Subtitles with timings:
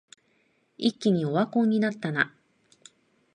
[0.79, 2.33] 一気にオワコンになったな